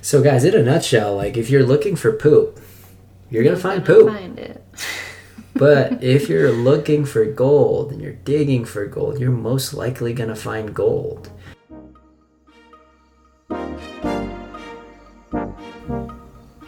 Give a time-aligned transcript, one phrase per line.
[0.00, 2.60] So, guys, in a nutshell, like if you're looking for poop,
[3.30, 4.08] you're gonna find poop.
[4.08, 4.64] Find it.
[5.54, 10.36] But if you're looking for gold and you're digging for gold, you're most likely gonna
[10.36, 11.32] find gold.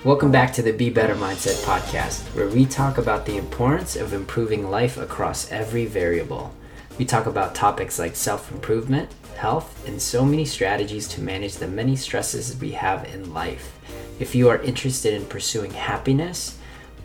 [0.02, 4.12] Welcome back to the Be Better Mindset podcast, where we talk about the importance of
[4.12, 6.52] improving life across every variable.
[6.98, 11.66] We talk about topics like self improvement, health, and so many strategies to manage the
[11.66, 13.78] many stresses we have in life.
[14.18, 16.58] If you are interested in pursuing happiness,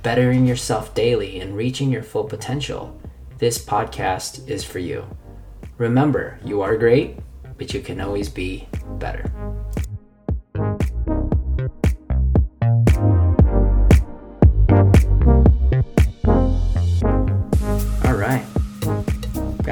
[0.04, 3.00] bettering yourself daily, and reaching your full potential,
[3.38, 5.06] this podcast is for you.
[5.78, 7.18] Remember, you are great,
[7.58, 8.68] but you can always be
[9.00, 9.32] better.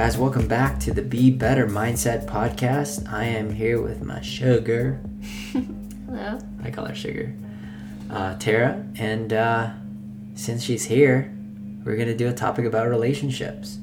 [0.03, 3.09] Guys, welcome back to the Be Better Mindset podcast.
[3.09, 4.99] I am here with my sugar.
[5.53, 6.39] Hello.
[6.61, 7.33] I call her sugar.
[8.09, 8.85] Uh, Tara.
[8.97, 9.69] And uh,
[10.35, 11.33] since she's here,
[11.85, 13.75] we're going to do a topic about relationships.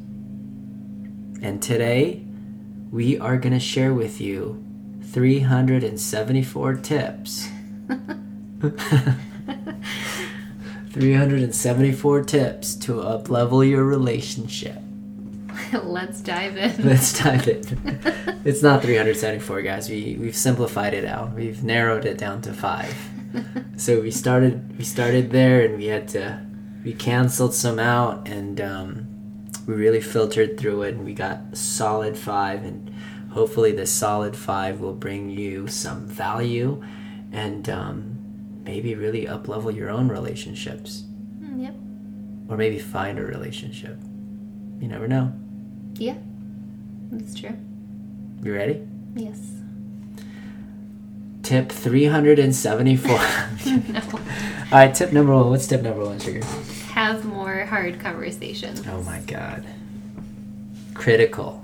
[1.41, 2.23] And today,
[2.91, 4.63] we are going to share with you
[5.05, 7.49] 374 tips.
[10.91, 14.83] 374 tips to uplevel your relationship.
[15.85, 16.85] Let's dive in.
[16.87, 17.63] Let's dive in.
[18.45, 19.89] it's not 374, guys.
[19.91, 21.35] We we've simplified it out.
[21.35, 22.95] We've narrowed it down to five.
[23.77, 26.45] so we started we started there, and we had to
[26.85, 29.07] we canceled some out, and um,
[29.67, 32.91] we really filtered through it, and we got a solid five, and
[33.31, 36.83] hopefully the solid five will bring you some value,
[37.33, 38.19] and um,
[38.65, 41.05] maybe really uplevel your own relationships,
[41.41, 41.75] Mm, yep.
[42.49, 43.99] or maybe find a relationship.
[44.81, 45.33] You never know.
[46.01, 46.17] Yeah.
[47.13, 47.55] That's true.
[48.43, 48.81] You ready?
[49.15, 49.39] Yes.
[51.43, 53.11] Tip 374.
[53.11, 54.01] no.
[54.73, 55.51] All right, tip number one.
[55.51, 56.43] What's tip number one, Sugar?
[56.95, 58.83] Have more hard conversations.
[58.89, 59.63] Oh my God.
[60.95, 61.63] Critical.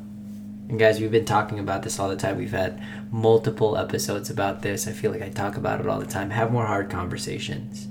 [0.69, 2.37] And guys, we've been talking about this all the time.
[2.37, 4.87] We've had multiple episodes about this.
[4.87, 6.29] I feel like I talk about it all the time.
[6.29, 7.89] Have more hard conversations.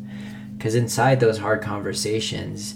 [0.55, 2.75] Because inside those hard conversations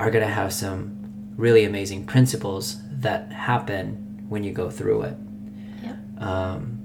[0.00, 5.16] are going to have some really amazing principles that happen when you go through it.
[5.82, 5.96] Yep.
[6.22, 6.78] um,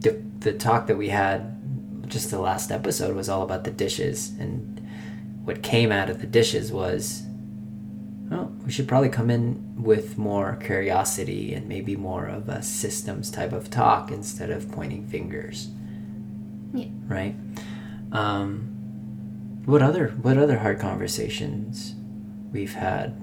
[0.00, 4.30] the, the talk that we had just the last episode was all about the dishes
[4.38, 4.86] and
[5.44, 7.22] what came out of the dishes was
[8.30, 13.30] well we should probably come in with more curiosity and maybe more of a systems
[13.30, 15.68] type of talk instead of pointing fingers
[16.74, 16.88] Yeah.
[17.08, 17.34] right
[18.12, 18.68] um,
[19.64, 21.94] what other what other hard conversations
[22.52, 23.14] we've had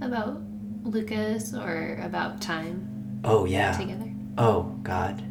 [0.00, 0.40] About
[0.82, 4.10] Lucas or about time oh yeah together.
[4.36, 5.22] Oh God,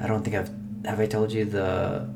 [0.00, 0.50] I don't think I've
[0.84, 2.08] have I told you the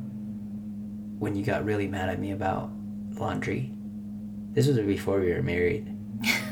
[1.19, 2.71] when you got really mad at me about
[3.12, 3.71] laundry.
[4.53, 5.87] This was before we were married.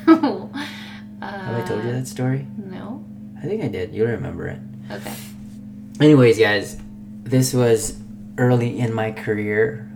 [0.07, 0.47] uh,
[1.21, 2.47] Have I told you that story?
[2.57, 3.05] No.
[3.39, 3.93] I think I did.
[3.95, 4.61] You'll remember it.
[4.91, 5.13] Okay.
[6.01, 6.81] Anyways, guys,
[7.25, 7.99] this was
[8.37, 9.88] early in my career.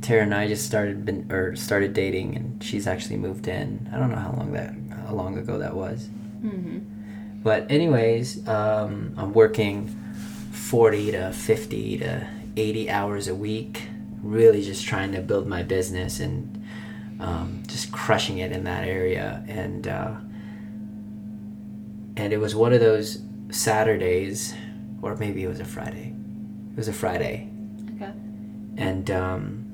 [0.00, 3.88] Tara and I just started been or started dating, and she's actually moved in.
[3.92, 4.74] I don't know how long that
[5.06, 6.08] how long ago that was.
[6.42, 6.78] Mm-hmm.
[7.42, 9.88] But anyways, um, I'm working
[10.52, 13.82] 40 to 50 to 80 hours a week,
[14.22, 16.64] really just trying to build my business and
[17.18, 19.44] um, just crushing it in that area.
[19.48, 20.14] And uh,
[22.16, 24.54] and it was one of those Saturdays,
[25.02, 26.14] or maybe it was a Friday.
[26.72, 27.48] It was a Friday,
[27.96, 28.12] Okay.
[28.76, 29.64] and um,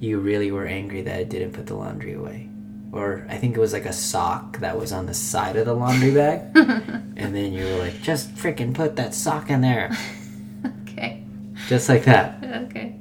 [0.00, 2.48] you really were angry that I didn't put the laundry away.
[2.92, 5.74] Or I think it was like a sock that was on the side of the
[5.74, 6.42] laundry bag.
[6.54, 9.96] and then you were like, just freaking put that sock in there.
[10.82, 11.24] okay.
[11.68, 12.42] Just like that.
[12.44, 12.96] Okay.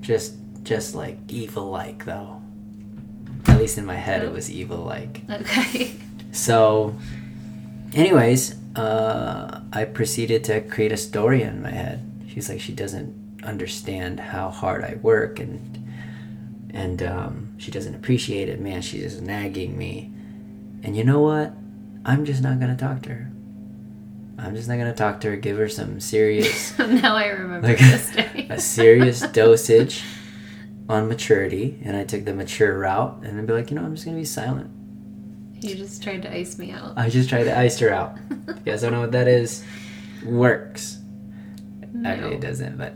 [0.00, 2.42] Just just like evil like though.
[3.46, 5.22] At least in my head it was evil like.
[5.30, 5.92] Okay.
[6.32, 6.94] So
[7.92, 12.24] anyways, uh, I proceeded to create a story in my head.
[12.32, 15.89] She's like she doesn't understand how hard I work and
[16.72, 18.60] and um, she doesn't appreciate it.
[18.60, 20.12] Man, she's just nagging me.
[20.82, 21.52] And you know what?
[22.04, 23.32] I'm just not gonna talk to her.
[24.38, 25.36] I'm just not gonna talk to her.
[25.36, 28.46] Give her some serious, now I remember like this day.
[28.48, 30.02] a serious dosage
[30.88, 31.78] on maturity.
[31.84, 34.16] And I took the mature route, and then be like, you know, I'm just gonna
[34.16, 34.70] be silent.
[35.60, 36.94] you just tried to ice me out.
[36.96, 38.16] I just tried to ice her out.
[38.50, 39.64] You guys don't know what that is?
[40.24, 40.98] Works.
[42.04, 42.76] i Actually, it doesn't.
[42.76, 42.94] But,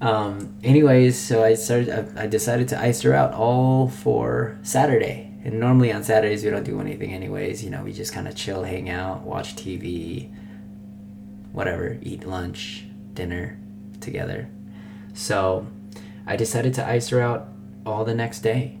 [0.00, 2.16] um, anyways, so I started.
[2.16, 5.30] I, I decided to ice her out all for Saturday.
[5.44, 7.62] And normally on Saturdays we don't do anything, anyways.
[7.62, 10.30] You know, we just kind of chill, hang out, watch TV,
[11.52, 13.58] whatever, eat lunch, dinner,
[14.00, 14.48] together.
[15.12, 15.66] So
[16.26, 17.48] I decided to ice her out
[17.84, 18.78] all the next day.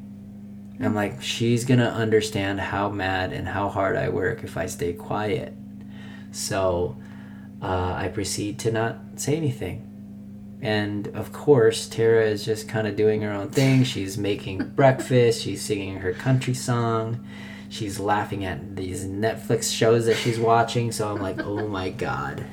[0.80, 4.92] I'm like, she's gonna understand how mad and how hard I work if I stay
[4.94, 5.54] quiet.
[6.32, 6.96] So
[7.62, 9.93] uh, I proceed to not say anything.
[10.60, 13.84] And of course, Tara is just kind of doing her own thing.
[13.84, 17.26] She's making breakfast, she's singing her country song,
[17.68, 20.92] she's laughing at these Netflix shows that she's watching.
[20.92, 22.46] So I'm like, oh my god.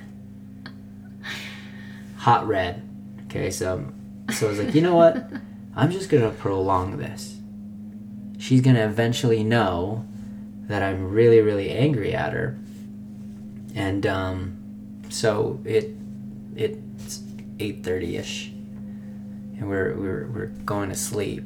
[2.18, 2.88] Hot red.
[3.26, 3.92] Okay, so,
[4.34, 5.32] so I was like, you know what?
[5.76, 7.38] I'm just gonna prolong this.
[8.38, 10.06] She's gonna eventually know
[10.68, 12.58] that I'm really, really angry at her.
[13.74, 15.96] And um, so it
[16.56, 16.78] it's
[17.62, 18.48] 8:30 ish,
[19.58, 21.44] and we're we're we're going to sleep,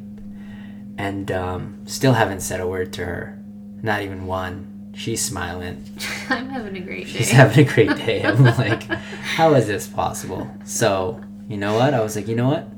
[0.97, 3.37] and um, still haven't said a word to her,
[3.81, 4.71] not even one.
[4.95, 5.83] She's smiling.
[6.29, 7.11] I'm having a great day.
[7.11, 8.23] She's having a great day.
[8.23, 10.49] I'm like, how is this possible?
[10.63, 11.93] So you know what?
[11.93, 12.69] I was like, you know what?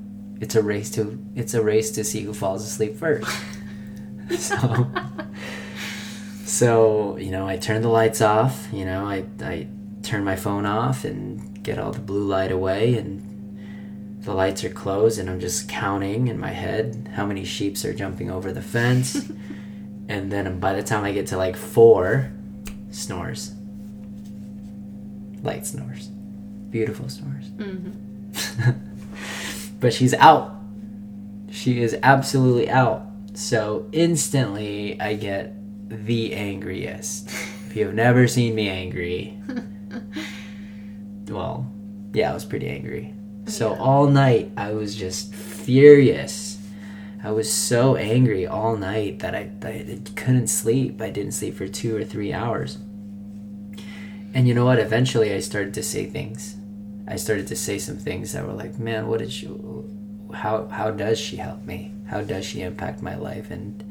[0.42, 3.30] It's a race to it's a race to see who falls asleep first.
[4.38, 4.88] so
[6.46, 8.68] so you know, I turn the lights off.
[8.72, 9.68] You know, I I
[10.08, 13.24] turn my phone off and get all the blue light away and
[14.22, 17.94] the lights are closed and I'm just counting in my head how many sheeps are
[17.94, 19.30] jumping over the fence.
[20.08, 22.32] and then by the time I get to like four,
[22.90, 23.54] snores.
[25.44, 26.08] Light snores.
[26.70, 27.50] Beautiful snores.
[27.50, 28.72] Mm-hmm.
[29.80, 30.56] but she's out.
[31.52, 33.06] She is absolutely out.
[33.34, 35.54] So instantly I get
[35.90, 37.30] the angriest.
[37.68, 39.38] If you have never seen me angry,
[41.30, 41.70] well,
[42.14, 43.14] yeah, I was pretty angry.
[43.48, 43.80] So Yeah.
[43.80, 46.58] all night I was just furious.
[47.24, 51.02] I was so angry all night that I, I couldn't sleep.
[51.02, 52.78] I didn't sleep for two or three hours.
[54.34, 54.80] And you know what?
[54.80, 56.56] Eventually I started to say things.
[57.08, 59.50] I started to say some things that were like, man, what did she,
[60.34, 61.94] how, how does she help me?
[62.08, 63.50] How does she impact my life?
[63.50, 63.84] And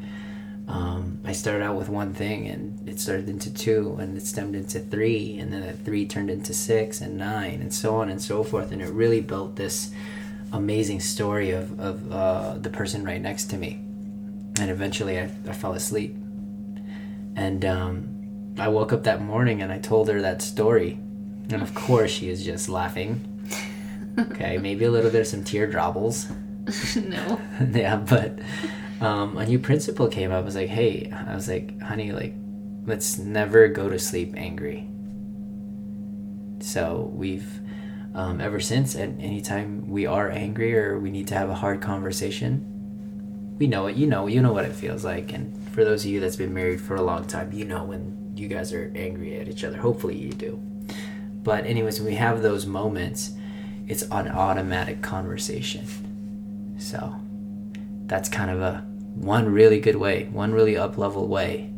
[0.68, 4.56] um, I started out with one thing and it started into two and it stemmed
[4.56, 8.20] into three and then that three turned into six and nine and so on and
[8.20, 8.72] so forth.
[8.72, 9.92] And it really built this
[10.52, 13.74] amazing story of, of uh, the person right next to me.
[14.58, 16.16] And eventually I, I fell asleep.
[17.36, 20.98] And um, I woke up that morning and I told her that story.
[21.48, 23.32] And of course she is just laughing.
[24.18, 26.30] Okay, maybe a little bit of some tear drobbles.
[26.96, 27.38] no.
[27.70, 28.38] yeah, but
[29.00, 30.38] um, a new principle came up.
[30.38, 32.34] I was like, hey, I was like, honey, like,
[32.86, 34.88] let's never go to sleep angry.
[36.60, 37.60] So we've,
[38.14, 41.82] um, ever since, and anytime we are angry or we need to have a hard
[41.82, 42.72] conversation,
[43.58, 43.96] we know it.
[43.96, 45.32] You know, you know what it feels like.
[45.32, 48.32] And for those of you that's been married for a long time, you know when
[48.34, 49.78] you guys are angry at each other.
[49.78, 50.60] Hopefully you do.
[51.42, 53.32] But anyways, when we have those moments,
[53.86, 55.86] it's an automatic conversation.
[56.78, 57.14] So
[58.06, 61.70] that's kind of a one really good way, one really up level way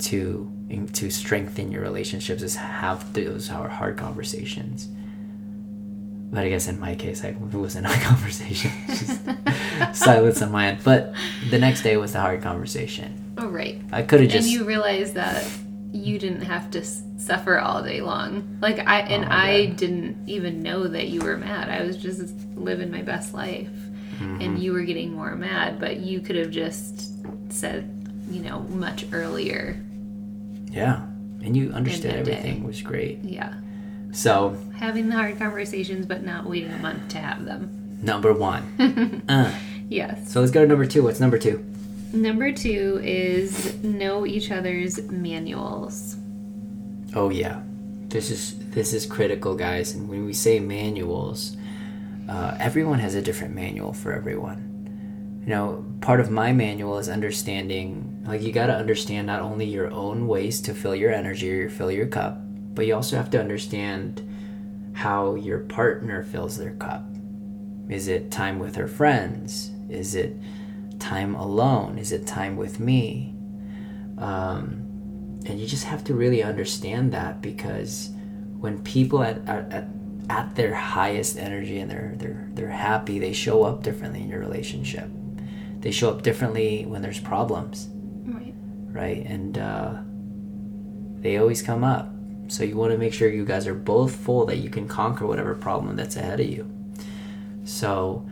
[0.00, 0.52] to
[0.92, 4.88] to strengthen your relationships is have those hard hard conversations.
[6.30, 9.20] But I guess in my case, I, it wasn't a conversation, just
[9.94, 10.80] silence on my end.
[10.84, 11.14] But
[11.50, 13.34] the next day was the hard conversation.
[13.38, 13.80] Oh, right.
[13.92, 14.48] I could have just.
[14.48, 15.46] And you realized that
[15.92, 18.58] you didn't have to suffer all day long.
[18.60, 21.70] Like I and Oh I didn't even know that you were mad.
[21.70, 23.70] I was just living my best life,
[24.16, 24.40] Mm-hmm.
[24.40, 25.78] and you were getting more mad.
[25.78, 27.12] But you could have just
[27.52, 27.88] said,
[28.30, 29.80] you know, much earlier.
[30.70, 31.02] yeah,
[31.42, 32.32] and you understood that day.
[32.32, 33.20] everything was great.
[33.22, 33.54] Yeah,
[34.12, 37.98] So having the hard conversations, but not waiting a month to have them.
[38.02, 39.22] number one.
[39.28, 39.52] uh,
[39.88, 40.30] Yes.
[40.30, 41.02] so let's go to number two.
[41.04, 41.64] What's number two?
[42.12, 46.16] Number two is know each other's manuals.
[47.14, 47.60] Oh yeah,
[48.08, 49.94] this is this is critical, guys.
[49.94, 51.56] And when we say manuals,
[52.28, 55.40] uh, everyone has a different manual for everyone.
[55.42, 58.22] You know, part of my manual is understanding.
[58.26, 61.70] Like you got to understand not only your own ways to fill your energy or
[61.70, 62.40] fill your cup,
[62.74, 64.22] but you also have to understand
[64.92, 67.04] how your partner fills their cup.
[67.88, 69.70] Is it time with her friends?
[69.88, 70.36] Is it
[70.98, 71.98] time alone?
[71.98, 73.34] Is it time with me?
[74.18, 74.84] Um,
[75.46, 78.10] and you just have to really understand that because
[78.58, 79.88] when people at, at, at,
[80.30, 84.40] at their highest energy and they're, they're, they're happy, they show up differently in your
[84.40, 85.08] relationship.
[85.80, 87.88] They show up differently when there's problems,
[88.26, 88.52] Right.
[88.90, 89.24] right?
[89.24, 89.94] And uh,
[91.22, 92.10] they always come up.
[92.48, 95.26] So you want to make sure you guys are both full that you can conquer
[95.26, 96.70] whatever problem that's ahead of you.
[97.64, 98.26] So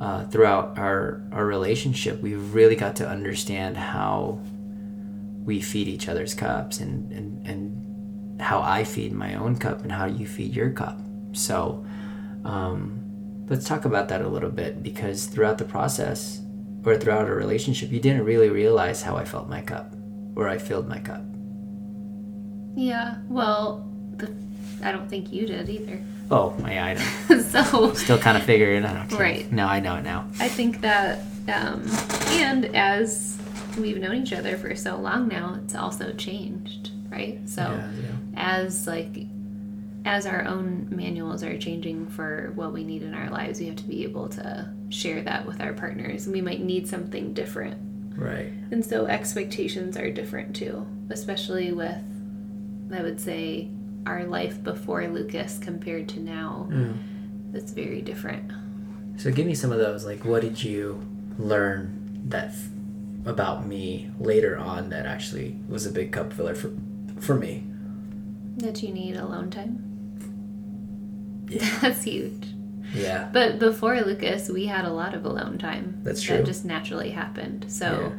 [0.00, 4.40] uh, throughout our, our relationship, we've really got to understand how
[5.44, 9.92] we feed each other's cups and, and, and how I feed my own cup and
[9.92, 11.00] how you feed your cup.
[11.32, 11.84] So
[12.44, 16.40] um, let's talk about that a little bit because throughout the process
[16.84, 19.94] or throughout a relationship, you didn't really realize how I felt my cup
[20.36, 21.22] or I filled my cup.
[22.76, 23.16] Yeah.
[23.28, 24.32] Well, the,
[24.82, 26.00] I don't think you did either.
[26.30, 27.40] Oh, yeah, I know.
[27.42, 29.12] so Still kind of figuring it out.
[29.18, 29.50] Right.
[29.50, 30.28] No, I know it now.
[30.38, 31.18] I think that,
[31.48, 31.82] um,
[32.28, 33.36] and as
[33.78, 37.40] we've known each other for so long now, it's also changed, right?
[37.48, 38.08] So Yeah, yeah.
[38.36, 39.26] as like
[40.04, 43.76] as our own manuals are changing for what we need in our lives, we have
[43.76, 46.26] to be able to share that with our partners.
[46.26, 47.76] And we might need something different.
[48.16, 48.52] Right.
[48.70, 52.02] And so expectations are different too, especially with
[52.92, 53.68] I would say
[54.06, 56.68] our life before Lucas compared to now.
[56.70, 57.54] Mm.
[57.54, 58.52] It's very different.
[59.16, 60.04] So give me some of those.
[60.04, 61.06] Like, what did you
[61.38, 62.52] learn that
[63.26, 66.72] about me later on that actually was a big cup filler for
[67.18, 67.64] for me?
[68.56, 69.89] That you need alone time.
[71.50, 71.78] Yeah.
[71.82, 72.46] That's huge.
[72.94, 73.28] Yeah.
[73.32, 76.00] But before Lucas, we had a lot of alone time.
[76.02, 76.38] That's true.
[76.38, 77.66] That just naturally happened.
[77.68, 78.12] So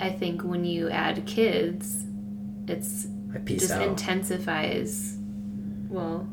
[0.00, 2.04] I think when you add kids,
[2.68, 3.06] it's
[3.46, 3.82] just out.
[3.82, 5.16] intensifies.
[5.88, 6.26] Well,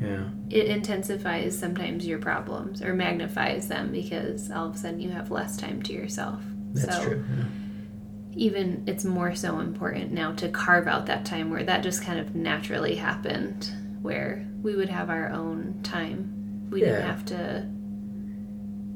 [0.00, 0.24] yeah.
[0.50, 5.30] it intensifies sometimes your problems or magnifies them because all of a sudden you have
[5.30, 6.42] less time to yourself.
[6.72, 7.24] That's so true.
[7.36, 7.44] Yeah.
[8.34, 12.18] even it's more so important now to carve out that time where that just kind
[12.18, 13.70] of naturally happened,
[14.02, 16.68] where we would have our own time.
[16.70, 17.66] We didn't have to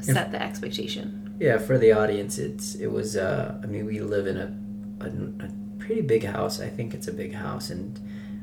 [0.02, 1.35] set the expectation.
[1.38, 3.16] Yeah, for the audience, it's it was.
[3.16, 4.54] Uh, I mean, we live in a,
[5.04, 6.61] a a pretty big house.
[6.61, 7.99] I think it's a big house, and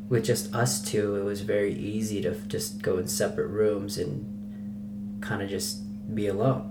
[0.10, 5.22] with just us two, it was very easy to just go in separate rooms and
[5.22, 5.84] kind of just
[6.16, 6.66] be alone.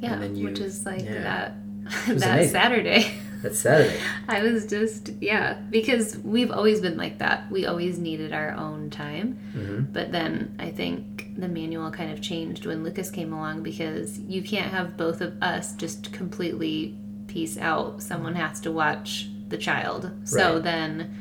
[0.00, 1.22] Yeah, then you- which is like yeah.
[1.22, 1.56] that
[2.06, 2.52] that amazing.
[2.52, 3.14] Saturday.
[3.44, 4.00] That's Saturday.
[4.26, 7.50] I was just yeah, because we've always been like that.
[7.50, 9.34] We always needed our own time.
[9.52, 14.18] hmm But then I think the manual kind of changed when Lucas came along because
[14.18, 16.96] you can't have both of us just completely
[17.26, 18.02] peace out.
[18.02, 20.10] Someone has to watch the child.
[20.24, 20.62] So Right.
[20.62, 21.14] then,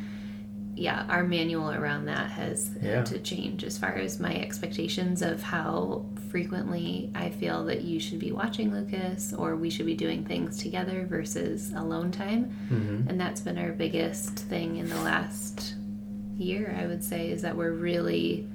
[0.75, 2.97] yeah, our manual around that has Yeah.
[2.97, 7.99] had to change as far as my expectations of how frequently I feel that you
[7.99, 12.45] should be watching Lucas or we should be doing things together versus alone time.
[12.69, 15.75] hmm And that's been our biggest thing in the last
[16.35, 18.47] year, I would say, is that we're really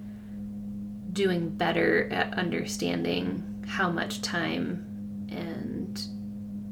[1.13, 4.85] doing better at understanding how much time
[5.31, 6.03] and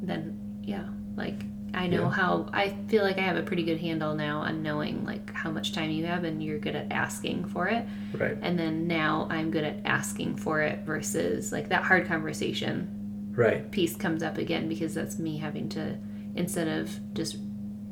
[0.02, 1.44] then, yeah, like
[1.76, 2.10] I know Yeah.
[2.10, 5.50] how I feel like I have a pretty good handle now on knowing like how
[5.50, 7.84] much time you have and you're good at asking for it.
[8.14, 8.36] Right.
[8.42, 12.88] And then now I'm good at asking for it versus like that hard conversation
[13.34, 13.70] Right.
[13.70, 15.98] piece comes up again because that's me having to
[16.34, 17.36] instead of just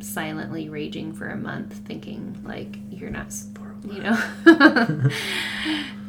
[0.01, 3.33] silently raging for a month thinking like you're not
[3.85, 4.17] you know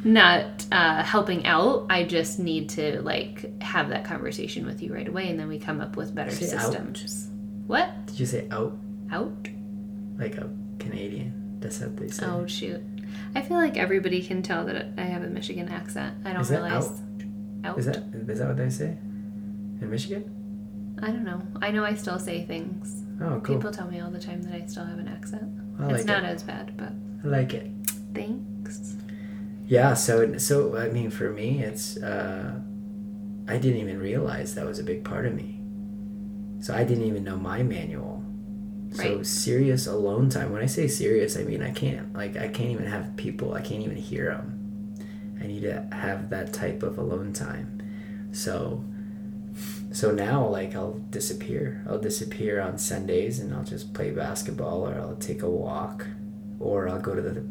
[0.03, 5.07] not uh, helping out i just need to like have that conversation with you right
[5.07, 7.27] away and then we come up with better systems.
[7.29, 7.34] out.
[7.67, 8.77] What Did you say out
[9.11, 9.47] out
[10.17, 11.57] like a Canadian?
[11.59, 12.25] That's what they say.
[12.25, 12.81] oh shoot
[13.33, 16.49] i feel like everybody can tell that i have a michigan accent i don't Is
[16.49, 16.99] that realize out?
[17.71, 18.89] out Is that is that what they say
[19.81, 20.97] in Michigan?
[21.01, 23.55] i don't know i know i still say things Oh, cool.
[23.55, 25.43] People tell me all the time that I still have an accent.
[25.79, 26.27] I it's not it.
[26.27, 26.91] as bad, but
[27.23, 27.71] I like it.
[28.13, 28.97] thanks.
[29.67, 32.59] Yeah, so so I mean for me it's uh
[33.47, 35.54] I didn't even realize that was a big part of me.
[36.59, 38.23] So I didn't even know my manual.
[38.91, 39.25] So Right.
[39.25, 40.51] serious alone time.
[40.51, 43.53] When I say serious, I mean I can't like I can't even have people.
[43.53, 44.95] I can't even hear them.
[45.41, 47.81] I need to have that type of alone time.
[48.31, 48.83] So
[49.91, 51.83] so now like I'll disappear.
[51.89, 56.07] I'll disappear on Sundays and I'll just play basketball or I'll take a walk
[56.59, 57.43] or I'll go to the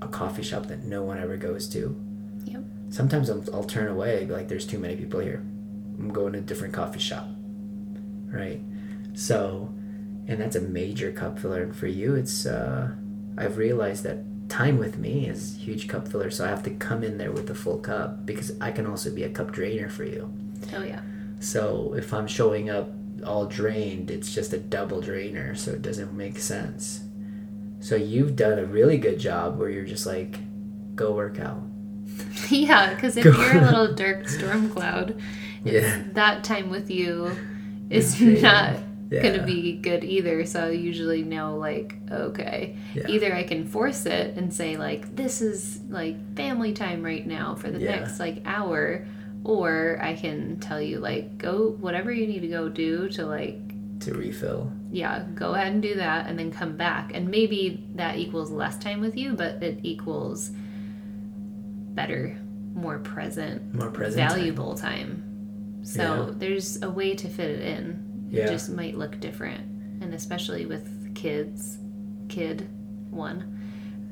[0.00, 1.96] a coffee shop that no one ever goes to.
[2.44, 2.62] Yep.
[2.90, 5.42] Sometimes I'll, I'll turn away, like, there's too many people here.
[5.98, 7.28] I'm going to a different coffee shop.
[8.30, 8.60] Right?
[9.14, 9.72] So,
[10.26, 11.62] and that's a major cup filler.
[11.62, 12.90] And for you, it's, uh,
[13.36, 14.18] I've realized that
[14.48, 16.30] time with me is huge cup filler.
[16.30, 19.10] So I have to come in there with a full cup because I can also
[19.14, 20.32] be a cup drainer for you.
[20.74, 21.00] Oh yeah.
[21.40, 22.90] So if I'm showing up
[23.26, 27.00] all drained, it's just a double drainer, so it doesn't make sense.
[27.80, 30.38] So you've done a really good job where you're just like,
[30.96, 31.62] go work out.
[32.50, 35.20] yeah, because if Go you're a little dark storm cloud,
[35.64, 36.02] Yeah.
[36.12, 37.36] that time with you
[37.90, 38.76] is It's not
[39.10, 39.22] Yeah.
[39.22, 40.44] gonna be good either.
[40.44, 43.06] So I usually know like, okay, Yeah.
[43.08, 47.54] either I can force it and say like, this is like family time right now
[47.54, 47.96] for the Yeah.
[48.00, 49.06] next like hour,
[49.44, 53.58] or I can tell you like, go whatever you need to go do to like
[54.00, 54.70] to refill.
[54.92, 57.12] yeah, go ahead and do that and then come back.
[57.14, 60.50] And maybe that equals less time with you, but it equals
[61.94, 62.36] better,
[62.74, 64.38] more present, More present time.
[64.38, 65.22] valuable time.
[65.82, 66.34] So Yeah.
[66.38, 68.26] there's a way to fit it in.
[68.30, 68.44] Yeah.
[68.44, 69.62] It just might look different,
[70.02, 71.78] and especially with kids,
[72.28, 72.68] kid
[73.10, 73.58] one,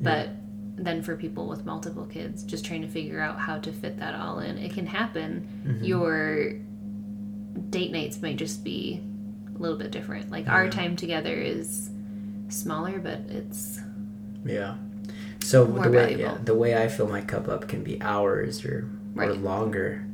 [0.01, 0.31] but
[0.77, 4.15] then for people with multiple kids, just trying to figure out how to fit that
[4.15, 4.59] all in.
[4.59, 5.47] It can happen.
[5.67, 5.85] Mm-hmm.
[5.85, 6.53] Your
[7.71, 9.03] date nights might just be
[9.55, 10.31] a little bit different.
[10.31, 11.91] Like our time together is
[12.49, 13.81] smaller, but it's
[14.45, 14.77] Yeah.
[15.43, 18.89] So the way yeah, the way I fill my cup up can be hours or
[19.17, 20.05] or longer.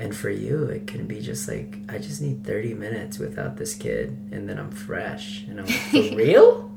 [0.00, 3.74] And for you it can be just like I just need 30 minutes without this
[3.74, 5.44] kid and then I'm fresh.
[5.46, 6.70] And I'm like, for real?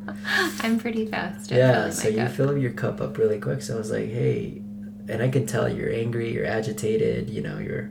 [0.59, 1.49] I'm pretty fast.
[1.49, 2.31] Yeah, so you cup.
[2.31, 3.61] fill your cup up really quick.
[3.61, 4.61] So I was like, "Hey,"
[5.07, 7.89] and I can tell you're angry, you're agitated, you know, your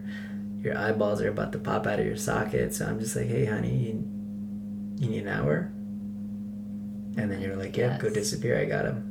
[0.60, 2.74] your eyeballs are about to pop out of your socket.
[2.74, 4.04] So I'm just like, "Hey, honey, you,
[4.98, 5.72] you need an hour?"
[7.16, 8.58] And then you're like, "Yep, go disappear.
[8.58, 9.08] I got him."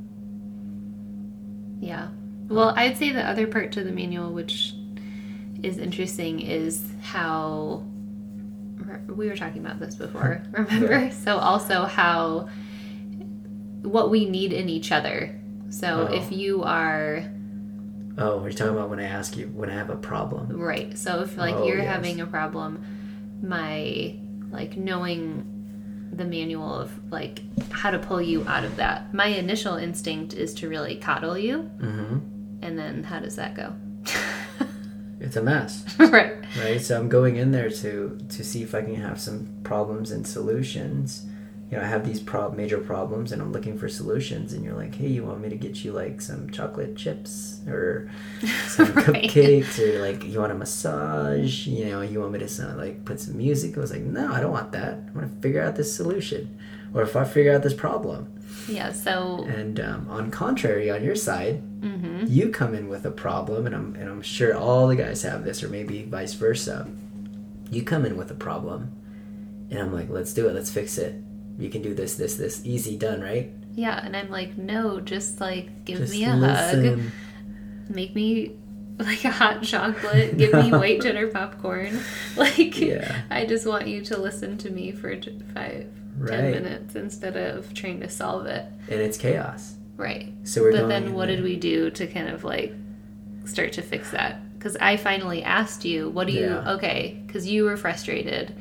[1.82, 2.10] Yeah.
[2.50, 4.76] Well, I'd say the other part to the manual, which
[5.64, 7.84] is interesting, is how
[9.08, 10.92] we were talking about this before, remember?
[11.06, 11.10] Yeah.
[11.10, 12.50] So, also how
[13.84, 15.36] what we need in each other.
[15.70, 16.14] So, Oh.
[16.14, 17.24] if you are
[18.18, 20.58] Oh, we're talking about when I ask you when I have a problem.
[20.60, 21.88] right, so if like Oh, you're yes.
[21.88, 22.84] having a problem,
[23.42, 24.16] my
[24.52, 25.48] like knowing
[26.14, 27.40] the manual of like
[27.72, 29.14] how to pull you out of that.
[29.14, 32.18] My initial instinct is to really coddle you, hmm
[32.64, 33.74] and then how does that go?
[35.22, 36.34] It's a mess, right.
[36.58, 36.82] right?
[36.82, 40.26] So I'm going in there to to see if I can have some problems and
[40.26, 41.26] solutions.
[41.70, 44.52] You know, I have these prob major problems, and I'm looking for solutions.
[44.52, 48.10] And you're like, "Hey, you want me to get you like some chocolate chips or
[48.68, 49.06] some Right.
[49.06, 51.68] cupcakes, or like you want a massage?
[51.68, 54.34] You know, you want me to some, like put some music?" I was like, "No,
[54.34, 54.96] I don't want that.
[55.08, 56.58] I want to figure out this solution,
[56.94, 58.28] or if I figure out this problem."
[58.68, 62.30] Yeah, so And um, on contrary, on your side, mhm.
[62.30, 65.44] you come in with a problem, and I'm and I'm sure all the guys have
[65.44, 66.88] this, or maybe vice versa.
[67.70, 68.92] You come in with a problem,
[69.70, 70.54] and I'm like, "Let's do it.
[70.54, 71.16] Let's fix it.
[71.58, 72.62] You can do this, this, this.
[72.66, 77.00] Easy done, right?" yeah, and I'm like, no, just like give Just me a hug,
[77.90, 78.58] make me
[79.00, 81.98] like a hot chocolate, give me white cheddar popcorn.
[82.36, 83.22] Like, Yeah.
[83.30, 85.16] I just want you to listen to me for
[85.54, 85.88] five,
[86.28, 88.66] ten minutes instead of trying to solve it.
[88.90, 89.76] And it's chaos.
[89.98, 90.34] Right.
[90.44, 91.36] So we're but then what there.
[91.38, 92.74] did we do to kind of like
[93.46, 94.38] start to fix that?
[94.58, 96.74] Because I finally asked you, what do you, Yeah.
[96.74, 98.56] okay, because you were frustrated.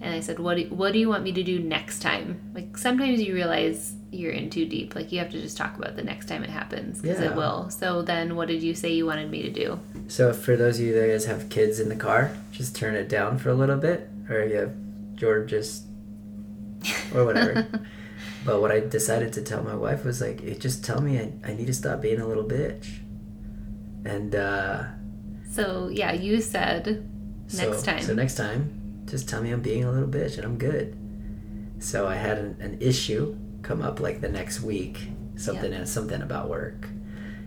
[0.00, 2.40] And I said, what do, what do you want me to do next time?
[2.54, 4.94] Like sometimes you realize you're in too deep.
[4.94, 7.30] Like you have to just talk about the next time it happens because Yeah.
[7.30, 7.68] it will.
[7.70, 9.80] So then what did you say you wanted me to do?
[10.06, 13.08] So for those of you that guys have kids in the car, just turn it
[13.08, 14.72] down for a little bit, or you have
[15.16, 15.84] George just
[17.14, 17.66] or whatever.
[18.44, 21.32] but what I decided to tell my wife was like, "Hey, just tell me I,
[21.44, 23.00] I need to stop being a little bitch.
[24.04, 24.84] And uh,
[25.50, 27.08] So yeah, you said
[27.46, 28.02] so, Next time.
[28.02, 30.96] So next time, just tell me I'm being a little bitch and I'm good.
[31.78, 36.20] So I had an, an issue come up like the next week, something and something
[36.22, 36.88] about work,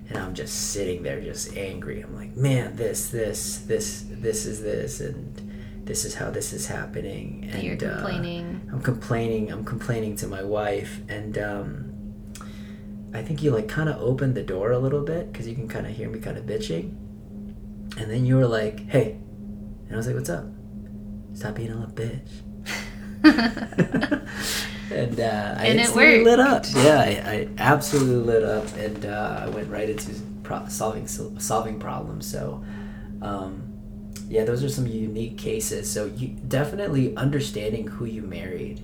[0.09, 2.01] and I'm just sitting there just angry.
[2.01, 5.50] I'm like, man, this, this, this, this is this, and
[5.83, 7.49] this is how this is happening.
[7.51, 8.69] And you're uh, complaining.
[8.71, 9.51] I'm complaining.
[9.51, 11.93] I'm complaining to my wife, and um,
[13.13, 15.67] I think you like kind of opened the door a little bit because you can
[15.67, 16.95] kind of hear me kind of bitching,
[17.97, 19.13] and then you were like, "Hey,"
[19.85, 20.45] and I was like, "What's up?
[21.33, 22.29] Stop being a little bitch."
[24.91, 26.23] and uh, I And it worked.
[26.25, 26.65] lit up.
[26.75, 30.11] Yeah, I, I absolutely lit up, and uh, I went right into
[30.43, 32.25] pro- solving solving problems.
[32.29, 32.63] So.
[33.21, 33.67] Um,
[34.31, 35.91] yeah, those are some unique cases.
[35.91, 38.81] So you definitely understanding who you married,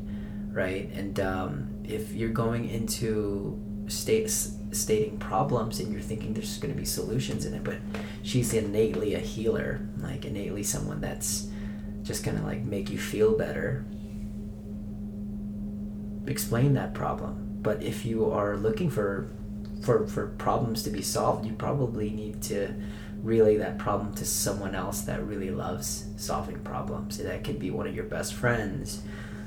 [0.52, 0.92] right?
[0.92, 3.58] And um, if you're going into
[3.88, 7.78] state stating problems and you're thinking there's going to be solutions in it, but
[8.24, 11.48] she's innately a healer, like innately someone that's
[12.04, 13.86] just gonna like make you feel better.
[16.26, 17.60] Explain that problem.
[17.62, 19.30] But if you are looking for
[19.82, 22.74] for for problems to be solved, you probably need to
[23.24, 27.18] relay that problem to someone else that really loves solving problems.
[27.18, 29.02] That could be one of your best friends.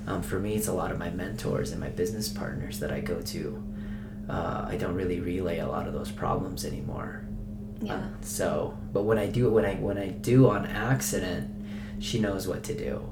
[0.07, 3.01] Um, for me, it's a lot of my mentors and my business partners that I
[3.01, 3.63] go to.
[4.29, 7.25] Uh, I don't really relay a lot of those problems anymore.
[7.81, 7.95] Yeah.
[7.95, 11.51] Uh, so, but when I do, when I when I do on accident,
[12.01, 13.03] she knows what to do.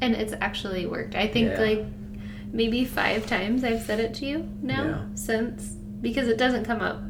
[0.00, 1.14] And it's actually worked.
[1.14, 1.60] I think Yeah.
[1.60, 1.84] like
[2.52, 4.98] maybe five times I've said it to you now Yeah.
[5.14, 7.00] since because it doesn't come up.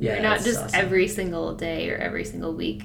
[0.00, 0.80] Yeah, You're not just awesome.
[0.80, 2.84] every single day or every single week,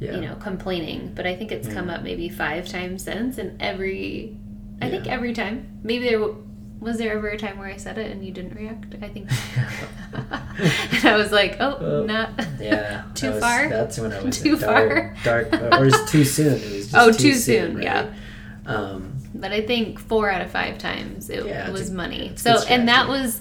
[0.00, 0.14] Yeah.
[0.16, 1.12] you know, complaining.
[1.14, 4.36] But I think it's come up maybe five times since, and every,
[4.80, 6.42] I think every time, maybe there, w-
[6.78, 8.94] Was there ever a time where I said it and you didn't react?
[9.02, 9.30] I think.
[10.12, 12.30] and I was like, oh, Oh, not.
[12.60, 13.04] Yeah.
[13.14, 13.68] Too was- far?
[13.68, 16.54] That's when I was Too dark, dark, or it's too soon.
[16.54, 17.84] It was just Oh, too, too soon, soon, right?
[17.84, 18.14] yeah.
[18.66, 22.32] Um, But I think four out of five times it Yeah, was money.
[22.36, 23.40] So and that was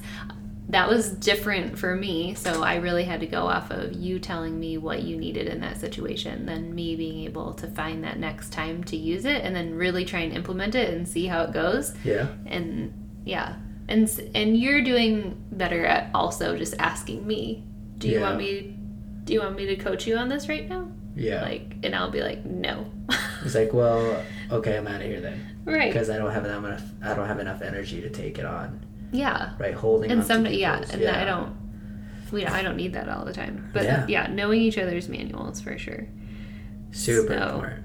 [0.75, 2.35] that was different for me.
[2.35, 5.61] So I really had to go off of you telling me what you needed in
[5.61, 9.55] that situation, then me being able to find that next time to use it, and
[9.55, 11.93] then really try and implement it and see how it goes.
[12.03, 12.27] yeah.
[12.45, 13.55] And yeah,
[13.87, 17.63] and and you're doing better at also just asking me.
[17.97, 18.21] Do you Yeah.
[18.21, 18.77] want me?
[19.23, 20.89] Do you want me to coach you on this right now?
[21.15, 21.41] Yeah.
[21.41, 22.85] Like, and I'll be like, no.
[23.45, 25.89] it's like, well, okay, I'm out of here then, right.
[25.93, 26.83] because I don't have enough.
[27.01, 28.85] I don't have enough energy to take it on.
[29.11, 29.51] Yeah.
[29.59, 30.11] Right, holding.
[30.11, 31.55] and some yeah and I don't
[32.31, 34.05] we I don't need that all the time but Yeah.
[34.07, 36.07] yeah, knowing each other's manuals for sure
[36.91, 37.83] Super So- important.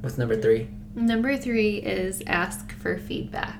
[0.00, 0.68] What's number three?
[0.94, 3.58] number three is ask for feedback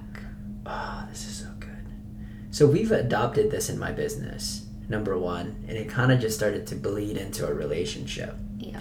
[0.67, 1.71] Oh, this is so good.
[2.51, 6.67] So we've adopted this in my business, number one, and it kind of just started
[6.69, 8.79] to bleed into a relationship, yeah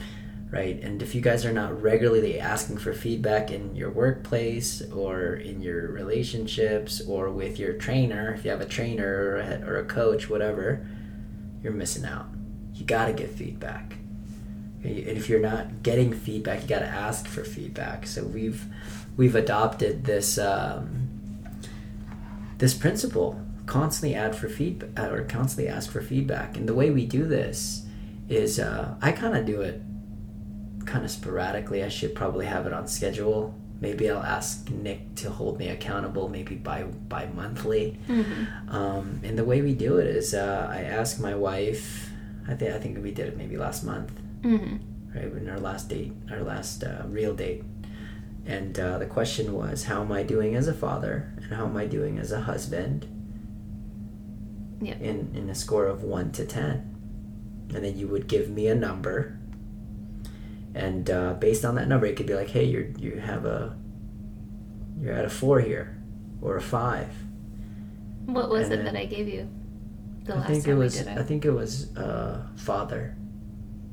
[0.51, 0.79] right?
[0.81, 5.62] And if you guys are not regularly asking for feedback in your workplace or in
[5.62, 9.85] your relationships or with your trainer, if you have a trainer or a, or a
[9.85, 10.85] coach, whatever,
[11.62, 12.27] you're missing out.
[12.73, 13.97] You got to get feedback.
[14.83, 18.07] And if you're not getting feedback, you got to ask for feedback.
[18.07, 18.65] So we've
[19.17, 21.09] we've adopted this um,
[22.57, 27.05] this principle constantly add for feedback or constantly ask for feedback and the way we
[27.05, 27.85] do this
[28.27, 29.79] is uh, i kind of do it
[30.89, 35.30] kind of sporadically i should probably have it on schedule maybe i'll ask nick to
[35.30, 38.43] hold me accountable maybe by by monthly mm-hmm.
[38.75, 42.10] um, and the way we do it is uh, i ask my wife
[42.47, 44.78] i think i think we did it maybe last month Mm-hmm.
[45.15, 47.62] right in our last date our last uh, real date
[48.45, 51.75] and uh, the question was how am i doing as a father and how am
[51.78, 53.06] i doing as a husband
[54.82, 54.95] Yeah.
[55.10, 56.71] in in a score of 1 to 10
[57.75, 59.38] and then you would give me a number
[60.75, 63.75] and uh, based on that number it could be like hey you're you have a
[64.99, 65.97] you're at a 4 here
[66.41, 67.08] or a 5
[68.25, 69.49] what was And it then- that I gave you
[70.25, 73.15] the i last think it was we did i think it was uh, father.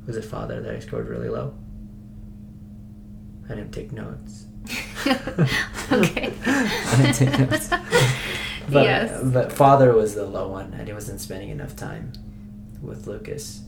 [0.05, 1.53] Was it father that i scored really low?
[3.49, 4.45] I didn't take notes.
[5.91, 6.33] Okay.
[6.45, 7.69] I didn't take notes.
[8.69, 9.23] But, yes.
[9.23, 12.11] but father was the low one, and he wasn't spending enough time
[12.81, 13.61] with Lucas.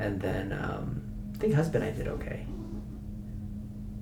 [0.00, 1.02] And then um,
[1.34, 2.46] I think husband, I did okay.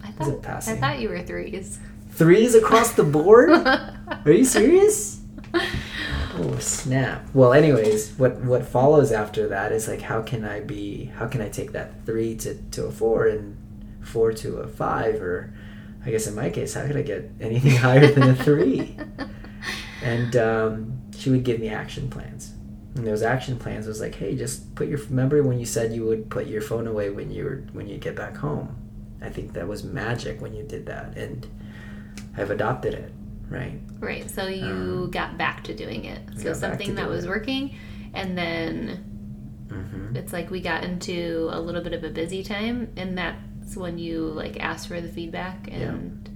[0.04, 1.78] I it thought I thought you were threes
[2.12, 3.50] Threes across the board?
[3.66, 5.22] Are you serious?
[5.54, 7.26] Oh snap!
[7.34, 11.06] Well, anyways, what what follows after that is like, how can I be?
[11.06, 13.56] How can I take that three to to a four and
[14.02, 15.54] four to a five, or
[16.04, 18.96] I guess in my case, how could I get anything higher than a three?
[20.02, 22.54] and um, she would give me action plans.
[22.94, 26.04] And those action plans was like, hey, just put your remember when you said you
[26.06, 28.76] would put your phone away when you were when you get back home.
[29.22, 31.46] I think that was magic when you did that, and
[32.36, 33.12] I've adopted it.
[33.48, 33.78] Right.
[34.00, 37.28] right so you Um, got back to doing it so something that was it.
[37.28, 37.74] working
[38.14, 39.08] and then
[39.68, 40.16] Mm-hmm.
[40.16, 43.98] it's like we got into a little bit of a busy time and that's when
[43.98, 46.28] you like ask for the feedback and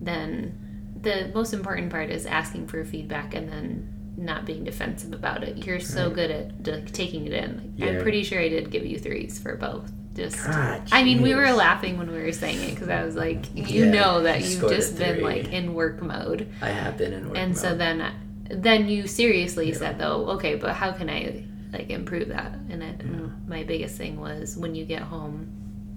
[0.00, 5.42] then the most important part is asking for feedback and then not being defensive about
[5.44, 6.14] it you're so Right.
[6.14, 7.86] good at like, taking it in like, Yeah.
[7.96, 11.34] i'm pretty sure i did give you threes for both just God, i mean we
[11.34, 14.42] were laughing when we were saying it because i was like you Yeah, know that
[14.42, 17.36] you you've just been like in work mode I have been in work mode.
[17.42, 18.12] and so then
[18.48, 19.76] then you seriously Yeah.
[19.76, 24.56] said though okay but how can i like improve that and my biggest thing was
[24.56, 25.48] when you get home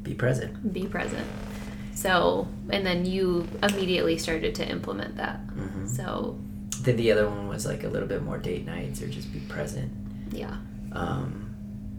[0.03, 0.73] be present.
[0.73, 1.25] be present
[1.93, 5.87] so and then you immediately started to implement that Mm-hmm.
[5.87, 6.37] so
[6.81, 9.39] Then the other one was like a little bit more date nights or just be
[9.41, 9.91] present,
[10.31, 10.57] yeah
[10.93, 11.53] um,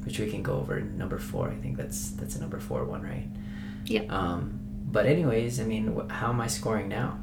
[0.05, 1.49] which we can go over number four.
[1.51, 3.29] I think that's that's a number four one, right?
[3.87, 4.03] Yeah.
[4.09, 4.59] Um,
[4.91, 7.19] but anyways, I mean, wh- how am I scoring now?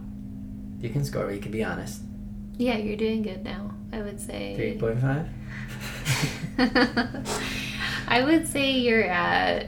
[0.80, 1.32] You can score.
[1.32, 2.02] You can be honest.
[2.60, 5.26] yeah you're doing good now i would say three point five.
[8.08, 9.68] i would say you're at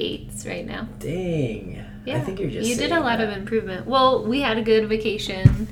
[0.00, 1.84] eights right now Dang.
[2.04, 2.68] yeah I think you're just.
[2.68, 5.66] you did a lot of improvement well we had a good vacation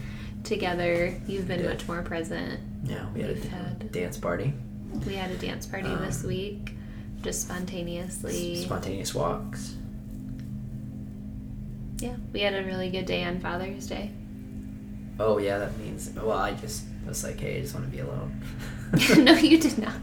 [0.46, 4.52] together you've been much more present Yeah, we had a We've d- had- dance party,
[5.06, 6.74] We had a dance party this Um, week,
[7.22, 8.62] just spontaneously.
[8.62, 9.74] spontaneous walks.
[11.98, 14.11] yeah, we had a really good day on Father's Day.
[15.18, 16.11] Oh yeah, that means.
[16.14, 18.42] Well, I just was like, hey, I just want to be alone.
[19.24, 19.94] no, you did not.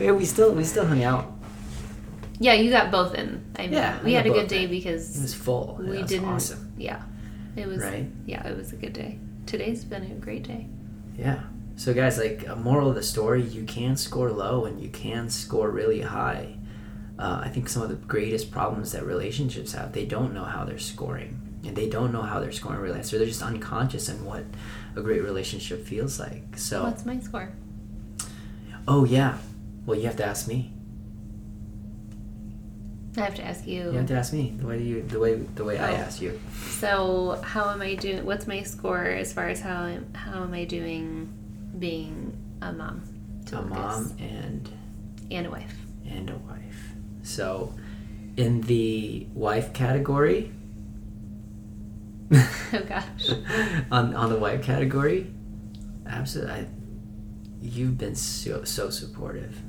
[0.00, 1.32] Yeah, we still we still hung out.
[2.38, 3.44] Yeah, you got both in.
[3.58, 4.64] I mean, Yeah, we had a good day in.
[4.66, 5.76] It because was full.
[5.80, 6.28] we it was didn't.
[6.28, 6.72] awesome.
[6.78, 7.02] Yeah,
[7.56, 7.82] it was.
[7.82, 8.06] Right?
[8.24, 9.18] Yeah, it was a good day.
[9.48, 10.66] Today's been a great day.
[11.18, 11.40] Yeah.
[11.76, 15.28] So, guys, like a moral of the story, you can score low and you can
[15.30, 16.56] score really high.
[17.18, 20.64] Uh, I think some of the greatest problems that relationships have, they don't know how
[20.64, 23.02] they're scoring, and they don't know how they're scoring really.
[23.02, 24.44] So they're just unconscious in what
[24.96, 26.56] a great relationship feels like.
[26.56, 27.52] So, What's my score?
[28.86, 29.38] oh yeah,
[29.86, 30.72] well you have to ask me.
[33.18, 33.84] I have to ask you.
[33.92, 35.96] You have to ask me the way you the way the way I Oh.
[35.96, 36.38] asked you.
[36.78, 38.24] So, how am I doing?
[38.24, 41.28] What's my score as far as how I'm, how am I doing
[41.78, 43.02] being a mom
[43.46, 44.68] to A Lucas mom and
[45.30, 45.74] and a wife?
[46.08, 46.80] and a wife.
[47.22, 47.74] So,
[48.36, 50.50] in the wife category,
[52.32, 53.30] Oh gosh.
[53.90, 55.26] on on the wife category,
[56.06, 56.66] absolutely, I,
[57.60, 59.60] you've been so so supportive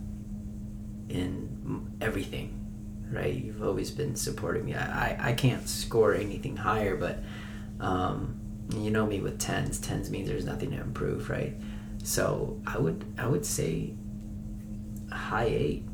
[1.09, 2.58] in everything,
[3.11, 3.33] right?
[3.33, 4.75] You've always been supporting me.
[4.75, 7.23] I I, I can't score anything higher, but
[7.79, 8.39] um,
[8.75, 9.79] you know me with tens.
[9.79, 11.55] Tens means there's nothing to improve, right?
[12.03, 13.93] So I would I would say
[15.11, 15.85] a high eight.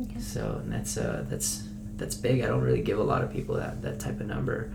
[0.00, 0.20] Okay.
[0.20, 2.42] So and that's uh that's that's big.
[2.42, 4.74] I don't really give a lot of people that that type of number.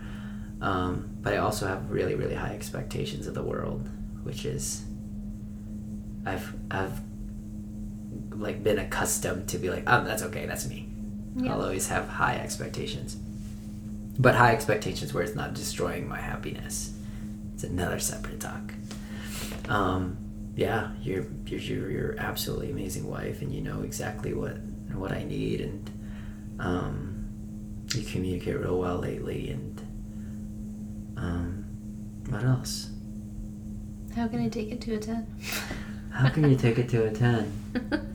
[0.60, 3.88] Um, but I also have really really high expectations of the world,
[4.22, 4.84] which is
[6.24, 7.00] I've I've
[8.30, 10.87] like been accustomed to be like, oh, that's okay, that's me.
[11.36, 11.54] Yeah.
[11.54, 13.16] I'll always have high expectations,
[14.18, 16.92] but high expectations where it's not destroying my happiness.
[17.54, 18.72] It's another separate talk.
[19.68, 20.16] Um,
[20.56, 24.56] yeah, you're you're you're, absolutely amazing wife, and you know exactly what
[24.92, 25.90] what I need, and
[26.58, 27.24] um,
[27.94, 29.80] you communicate real well lately, and
[31.16, 31.64] um,
[32.28, 32.90] what else?
[34.16, 35.26] How can I take it to a ten?
[36.10, 38.14] How can you take it to a ten?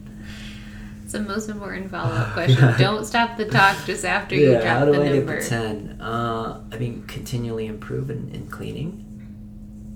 [1.14, 2.74] The most important follow up question.
[2.78, 5.34] Don't stop the talk just after you yeah, drop how do the I number.
[5.34, 6.00] get the ten?
[6.00, 9.00] Uh, I mean, continually improve in, in cleaning.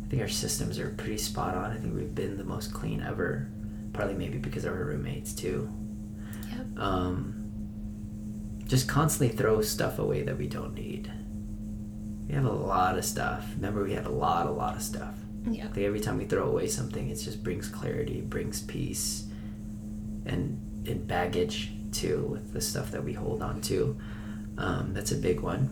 [0.07, 1.73] I think our systems are pretty spot on.
[1.73, 3.49] I think we've been the most clean ever.
[3.93, 5.69] Probably maybe because of our roommates too.
[6.51, 6.79] Yep.
[6.79, 7.35] Um,
[8.67, 11.11] just constantly throw stuff away that we don't need.
[12.29, 13.45] We have a lot of stuff.
[13.57, 15.15] Remember, we have a lot, a lot of stuff.
[15.51, 15.67] Yeah.
[15.69, 19.25] Think every time we throw away something, it just brings clarity, brings peace,
[20.27, 23.99] and and baggage too with the stuff that we hold on to.
[24.57, 25.71] Um, that's a big one.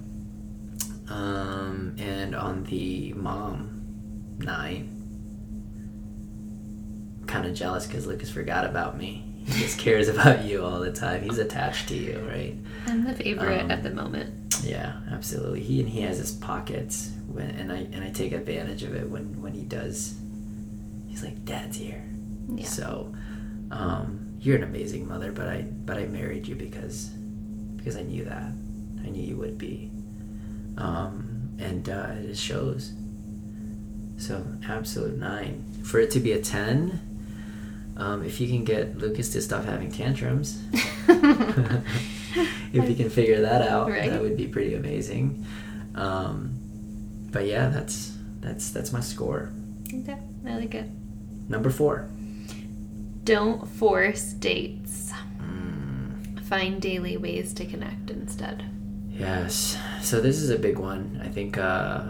[1.08, 4.92] Um, and on the mom nine,
[7.26, 9.24] kind of jealous because Lucas forgot about me.
[9.46, 11.22] He just cares about you all the time.
[11.22, 12.56] He's attached to you, right?
[12.86, 14.56] I'm the favorite Um, at the moment.
[14.62, 15.60] Yeah, absolutely.
[15.62, 19.08] He and he has his pockets when and I and I take advantage of it
[19.08, 20.14] when when he does.
[21.08, 22.04] He's like, "Dad's here."
[22.48, 22.66] Yeah.
[22.66, 23.14] So,
[23.70, 27.10] um, you're an amazing mother, but I but I married you because
[27.76, 28.52] because I knew that
[29.04, 29.90] I knew you would be,
[30.78, 32.92] um, and uh, it just shows.
[34.18, 37.00] So absolute nine for it to be a ten.
[37.98, 40.62] Um, if you can get Lucas to stop having tantrums,
[42.72, 44.10] if you can figure that out, Right.
[44.10, 45.46] that would be pretty amazing.
[45.94, 46.58] Um,
[47.30, 49.52] but yeah, that's that's that's my score.
[49.92, 50.88] Okay, I like it.
[51.48, 52.08] Number four.
[53.26, 55.12] Don't force dates.
[55.42, 58.64] Mm, Find daily ways to connect instead.
[59.10, 59.76] yes.
[60.00, 61.20] So this is a big one.
[61.22, 61.58] I think.
[61.58, 62.02] Uh,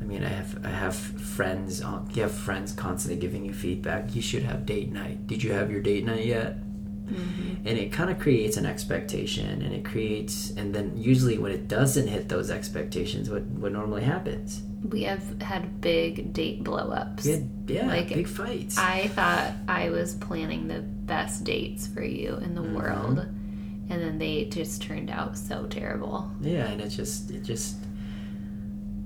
[0.00, 1.80] I mean, I have I have friends.
[1.82, 4.14] On, you have friends constantly giving you feedback.
[4.14, 5.26] You should have date night.
[5.26, 6.58] Did you have your date night yet?
[7.06, 7.68] Mm-hmm.
[7.68, 11.68] and it kind of creates an expectation and it creates and then usually when it
[11.68, 17.24] doesn't hit those expectations what what normally happens We have had big date blow ups.
[17.24, 22.36] we yeah Like, big fights I thought I was planning the best dates for you
[22.36, 22.74] in the Mhm.
[22.74, 26.30] world, and then they just turned out so terrible.
[26.40, 27.76] yeah and it just it just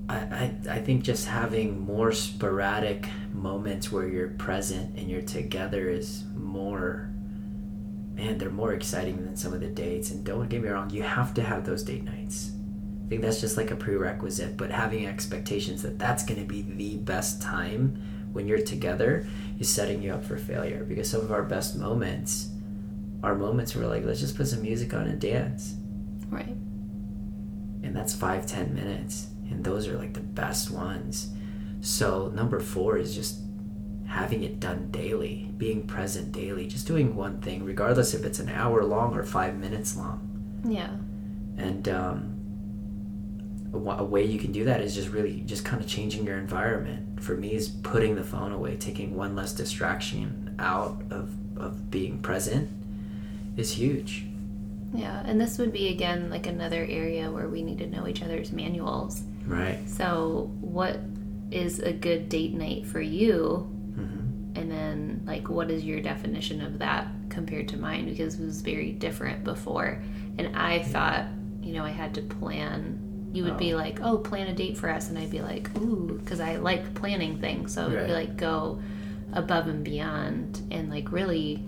[0.09, 5.89] I, I i think just having more sporadic moments where you're present and you're together
[5.89, 7.09] is more
[8.15, 11.03] man they're more exciting than some of the dates and don't get me wrong you
[11.03, 12.51] have to have those date nights
[13.11, 16.95] think that's just like a prerequisite but having expectations that that's going to be the
[16.95, 19.27] best time when you're together
[19.59, 22.49] is setting you up for failure because some of our best moments
[23.21, 25.75] are moments where like let's just put some music on and dance
[26.29, 26.55] Right.
[27.83, 31.31] and that's five ten minutes and those are like the best ones
[31.81, 33.41] so number four is just
[34.07, 38.47] having it done daily being present daily just doing one thing regardless if it's an
[38.47, 40.19] hour long or five minutes long
[40.65, 40.91] Yeah.
[41.57, 42.37] and um,
[43.73, 46.37] a, a way you can do that is just really just kind of changing your
[46.37, 47.21] environment.
[47.21, 52.19] For me is putting the phone away taking one less distraction out of, of being
[52.21, 52.69] present
[53.57, 54.25] is huge.
[54.93, 55.23] Yeah.
[55.25, 58.51] And this would be, again, like another area where we need to know each other's
[58.51, 59.21] manuals.
[59.45, 59.77] right.
[59.87, 60.99] So, what
[61.49, 63.69] is a good date night for you?
[63.95, 64.21] Hmm
[64.55, 68.05] and then like what is your definition of that compared to mine?
[68.05, 70.01] Because it was very different before.
[70.37, 71.25] And i thought
[71.61, 72.99] you know i had to plan
[73.33, 76.19] you would be like oh plan a date for us and i'd be like ooh
[76.21, 78.81] because i like planning things so it would be like go
[79.33, 81.63] above and beyond and like really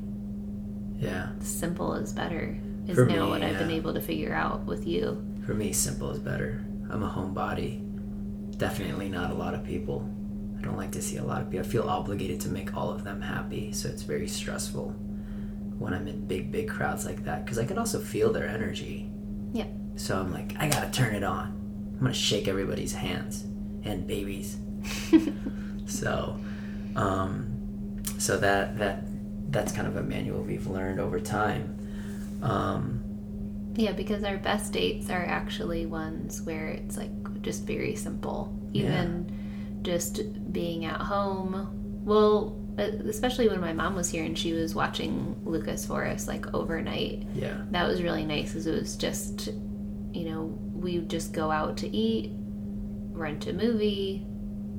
[0.97, 1.29] Yeah.
[1.39, 4.85] simple is better is For now me, what i've been able to figure out with
[4.85, 6.65] you For me, simple is better.
[6.89, 7.79] I'm a homebody.
[8.57, 10.07] Definitely not a lot of people.
[10.57, 11.65] I don't like to see a lot of people.
[11.65, 14.89] I feel obligated to make all of them happy, so it's very stressful
[15.79, 19.09] when I'm in big, big crowds like that because I can also feel their energy.
[19.53, 19.67] Yeah.
[19.95, 21.47] So I'm like, I gotta turn it on.
[21.93, 23.43] I'm gonna shake everybody's hands
[23.83, 24.57] and babies.
[25.85, 26.39] so,
[26.95, 29.03] um, so that that
[29.51, 31.77] that's kind of a manual we've learned over time.
[32.41, 33.01] Um,
[33.75, 38.57] Yeah, because our best dates are actually ones where it's like just very simple.
[38.73, 42.01] Even just being at home.
[42.03, 46.51] Well, especially when my mom was here and she was watching Lucas for us like
[46.53, 47.27] overnight.
[47.35, 47.57] yeah.
[47.71, 49.49] That was really nice because it was just,
[50.13, 52.31] you know, we just go out to eat,
[53.11, 54.25] rent a movie.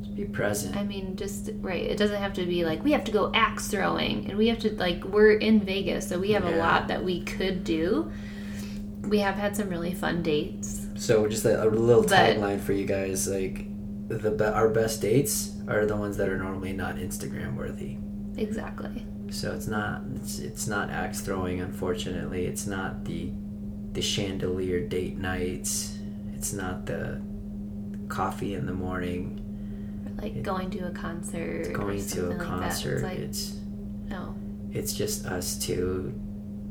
[0.01, 0.77] Just be present.
[0.77, 1.83] I mean, just right.
[1.83, 4.59] It doesn't have to be like we have to go axe throwing and we have
[4.61, 8.11] to like we're in Vegas, so we have a lot that we could do.
[9.03, 10.87] We have had some really fun dates.
[10.97, 13.67] So just a, a little tagline for you guys, like
[14.09, 17.99] the be- our best dates are the ones that are normally not Instagram worthy.
[18.37, 19.07] Exactly.
[19.31, 21.61] So it's not it's, it's not axe throwing.
[21.61, 23.33] Unfortunately, it's not the
[23.95, 25.99] the chandelier date nights.
[26.35, 27.23] It's not the
[28.09, 29.41] coffee in the morning.
[30.07, 31.73] Or, like going to a concert.
[31.73, 33.01] Going to a like concert.
[33.03, 33.17] That.
[33.17, 33.55] It's
[34.09, 34.35] no.
[34.73, 36.13] it's just us two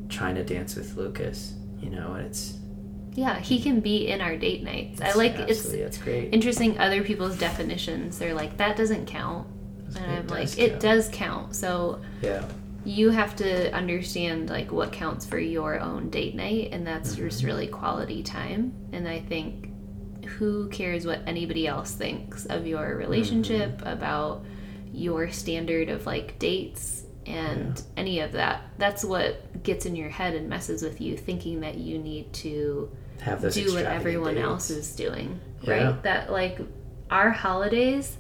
[0.10, 1.56] trying to dance with Lucas.
[1.82, 2.60] You know, and it's
[3.14, 5.02] Yeah, he can be in our date nights.
[5.02, 6.34] I like it's that's great.
[6.34, 8.20] interesting other people's definitions.
[8.20, 9.48] They're like that doesn't count.
[9.96, 11.56] And It I'm like does it does count.
[11.56, 12.46] So Yeah.
[12.86, 17.28] You have to understand like what counts for your own date night and that's Mm-hmm.
[17.30, 19.70] just really quality time and i think
[20.38, 23.88] who cares what anybody else thinks of your relationship Mm-hmm.
[23.88, 24.44] about
[24.92, 30.36] your standard of like dates and any of that that's what gets in your head
[30.36, 32.92] and messes with you thinking that you need to
[33.22, 34.44] Have those do what everyone dates.
[34.46, 35.72] else is doing Yeah.
[35.86, 36.60] right that like
[37.10, 38.18] our holidays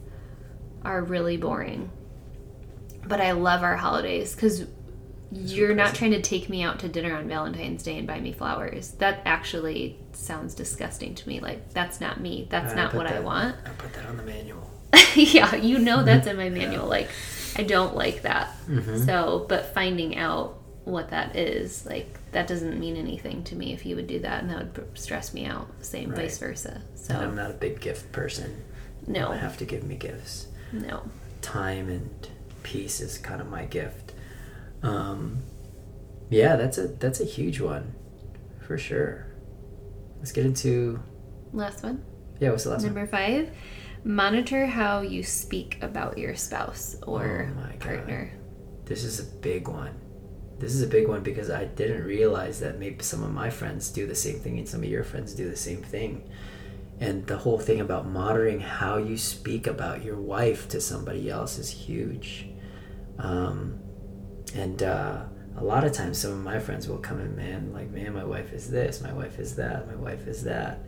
[0.83, 1.89] are really boring
[3.05, 4.65] but i love our holidays because
[5.31, 8.31] you're not trying to take me out to dinner on valentine's day and buy me
[8.31, 13.07] flowers that actually sounds disgusting to me like that's not me that's I not what
[13.07, 14.69] i want I put that on the manual.
[15.15, 17.09] yeah you know that's in my manual like
[17.55, 18.97] i don't like that Mm-hmm.
[19.05, 23.85] so but finding out what that is like that doesn't mean anything to me if
[23.85, 26.21] you would do that and that would stress me out same Right.
[26.23, 28.63] vice versa And I'm not a big gift person.
[29.07, 30.47] You no don't have to give me gifts.
[30.71, 31.03] no
[31.41, 32.27] Time and
[32.63, 34.13] peace is kind of my gift.
[34.81, 35.39] Um,
[36.29, 37.93] yeah, that's a that's a huge one,
[38.59, 39.27] for sure.
[40.17, 41.01] Let's get into
[41.51, 42.03] last one
[42.39, 42.51] yeah.
[42.51, 42.93] What's the last one?
[42.93, 43.51] Number five,
[44.03, 47.79] monitor how you speak about your spouse or Oh my God.
[47.79, 48.31] partner.
[48.85, 49.95] This is a big one.
[50.59, 53.89] This is a big one because I didn't realize that maybe some of my friends
[53.89, 56.29] do the same thing and some of your friends do the same thing.
[56.99, 61.57] And the whole thing about monitoring how you speak about your wife to somebody else
[61.57, 62.47] is huge.
[63.19, 63.79] Um,
[64.55, 65.23] and uh,
[65.57, 68.23] a lot of times, some of my friends will come in, man, like, man, my
[68.23, 70.79] wife is this, my wife is that, my wife is that.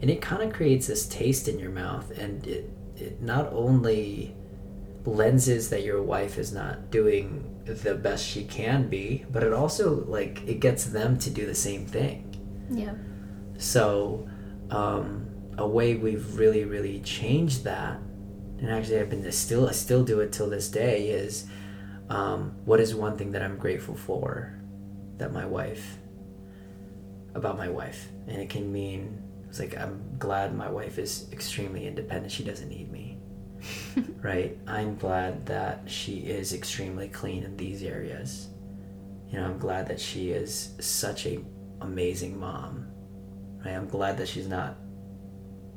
[0.00, 2.16] And it kind of creates this taste in your mouth.
[2.18, 4.34] And it, it not only
[5.04, 10.04] lenses that your wife is not doing the best she can be, but it also,
[10.06, 12.24] like, it gets them to do the same thing.
[12.70, 12.94] Yeah.
[13.58, 14.28] So,
[14.70, 15.26] um,
[15.58, 17.98] a way we've really, really changed that,
[18.60, 21.46] and actually I've been still, I still do it till this day, is
[22.08, 24.54] um, what is one thing that I'm grateful for
[25.18, 25.98] that my wife,
[27.34, 31.86] about my wife, and it can mean it's like I'm glad my wife is extremely
[31.86, 32.32] independent.
[32.32, 33.18] She doesn't need me,
[34.22, 34.58] right?
[34.66, 38.48] I'm glad that she is extremely clean in these areas.
[39.30, 41.40] You know, I'm glad that she is such a
[41.80, 42.88] amazing mom
[43.64, 43.74] right?
[43.74, 44.76] I'm glad that she's not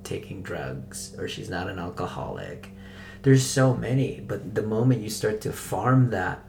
[0.04, 2.71] taking drugs or she's not an alcoholic.
[3.24, 6.44] There's so many, but the moment you start to farm that,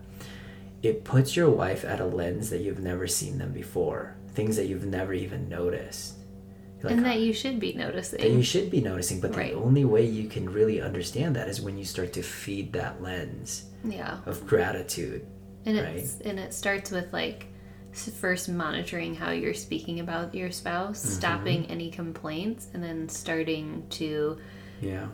[0.82, 4.66] it puts your wife at a lens that you've never seen them before, things that
[4.66, 6.14] you've never even noticed.
[6.82, 8.20] Like, and that you should be noticing.
[8.20, 9.52] that you should be noticing, but Right.
[9.52, 13.00] the only way you can really understand that is when you start to feed that
[13.00, 14.18] lens yeah.
[14.26, 15.24] of gratitude.
[15.64, 15.96] And right.
[15.98, 17.46] it's and it starts with like
[17.92, 21.14] first monitoring how you're speaking about your spouse, Mm-hmm.
[21.14, 24.38] stopping any complaints, and then starting to
[24.80, 25.06] Yeah.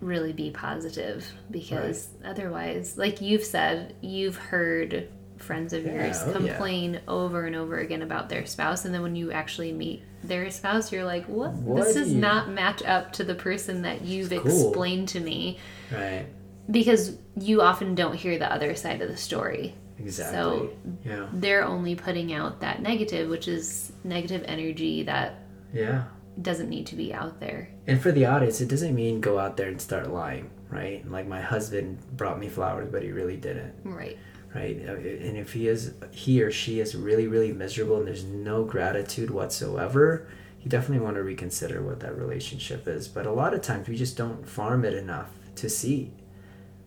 [0.00, 6.30] Really be positive because otherwise, like you've said, you've heard friends of yours Yeah, oh,
[6.30, 6.32] yeah.
[6.36, 10.50] complain over and over again about their spouse, and then when you actually meet their
[10.50, 11.52] spouse, you're like, "What?
[11.52, 14.40] What this does you- not match up to the person that you've cool.
[14.46, 15.58] explained to me."
[15.92, 16.26] Right.
[16.70, 19.74] Because you often don't hear the other side of the story.
[19.98, 20.36] Exactly.
[20.36, 20.70] So
[21.04, 21.26] yeah.
[21.32, 25.34] they're only putting out that negative, which is negative energy that
[25.74, 26.04] Yeah.
[26.40, 27.68] Doesn't need to be out there.
[27.86, 31.08] And for the audience, it doesn't mean go out there and start lying, right?
[31.10, 34.16] Like my husband brought me flowers, but he really didn't, Right.
[34.54, 34.76] right?
[34.88, 38.64] Uh, And if he is, he or she is really, really miserable and there's no
[38.64, 40.26] gratitude whatsoever,
[40.62, 43.08] you definitely want to reconsider what that relationship is.
[43.08, 46.12] But a lot of times we just don't farm it enough to see.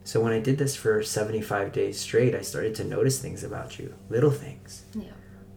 [0.04, 3.80] So when I did this for 75 days straight, I started to notice things about
[3.80, 4.84] you, little things.
[4.94, 5.12] Yeah.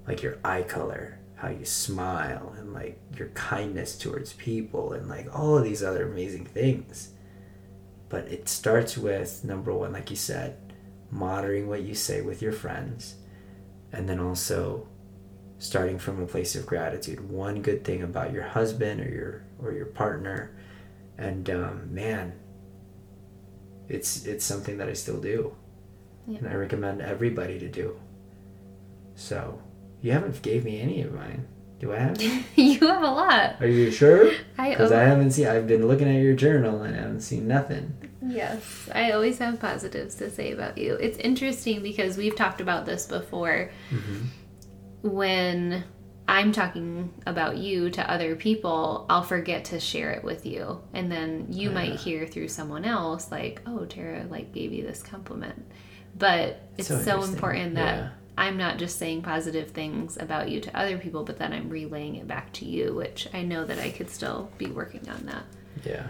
[0.07, 5.28] like your eye color, how you smile, and like your kindness towards people, and like
[5.39, 7.11] all of these other amazing things.
[8.09, 10.57] But it starts with number one, like you said,
[11.11, 13.16] monitoring what you say with your friends,
[13.93, 14.87] and then also
[15.59, 17.30] starting from a place of gratitude.
[17.30, 20.57] One good thing about your husband or your or your partner,
[21.18, 22.34] and um, man,
[23.89, 25.55] it's it's something that I still do,
[26.39, 27.99] and I recommend everybody to do.
[29.14, 29.61] So,
[30.07, 31.47] you haven't gave me any of mine.
[31.81, 32.23] Do I have?
[32.57, 33.57] you have a lot.
[33.61, 34.31] Are you sure?
[34.57, 35.47] I Because I haven't seen.
[35.47, 37.93] I've been looking at your journal and I haven't seen nothing.
[38.27, 40.95] yes, I always have positives to say about you.
[40.95, 43.71] It's interesting because we've talked about this before.
[43.91, 45.09] Mm-hmm.
[45.11, 45.85] When
[46.29, 51.11] I'm talking about you to other people, I'll forget to share it with you, and
[51.13, 55.65] then you might hear through someone else like, "Oh, Tara like gave you this compliment."
[56.19, 58.09] But it's So so, important that Yeah.
[58.39, 62.16] I'm not just saying positive things about you to other people, but then I'm relaying
[62.16, 65.45] it back to you, which I know that I could still be working on that.
[65.84, 66.07] Yeah.